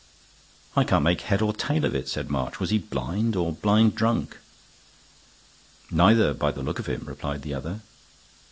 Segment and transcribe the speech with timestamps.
[0.75, 2.59] "I can't make head or tail of it," said March.
[2.59, 3.35] "Was he blind?
[3.35, 4.37] Or blind drunk?"
[5.91, 7.81] "Neither, by the look of him," replied the other.